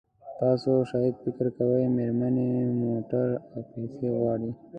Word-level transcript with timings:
تاسو 0.39 0.71
شاید 0.89 1.13
فکر 1.23 1.45
کوئ 1.57 1.83
مېرمنې 1.97 2.47
موټر 2.81 3.27
او 3.53 3.59
پیسې 3.71 4.07
غواړي. 4.17 4.51